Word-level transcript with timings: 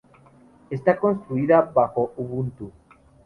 Está 0.71 0.97
construida 0.97 1.61
bajo 1.61 2.11
Ubuntu. 2.17 2.71